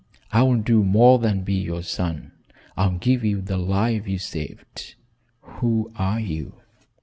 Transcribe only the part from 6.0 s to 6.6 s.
you?"